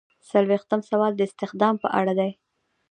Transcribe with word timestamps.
څلویښتم 0.29 0.81
سوال 0.89 1.11
د 1.15 1.21
استخدام 1.27 1.75
په 1.83 1.87
اړه 1.99 2.13
دی. 2.19 2.31